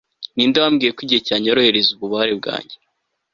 ninde 0.35 0.57
wambwiye 0.63 0.91
ko 0.95 0.99
igihe 1.05 1.21
cyanyorohereza 1.27 1.89
ububabare 1.93 2.33
bwanjye 2.39 2.75